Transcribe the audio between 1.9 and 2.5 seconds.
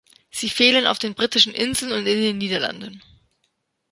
und in den